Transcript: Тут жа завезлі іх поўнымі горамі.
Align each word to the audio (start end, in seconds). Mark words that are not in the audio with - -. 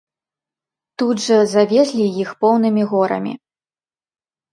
Тут 1.01 1.15
жа 1.25 1.35
завезлі 1.53 2.07
іх 2.23 2.29
поўнымі 2.45 2.83
горамі. 2.95 3.33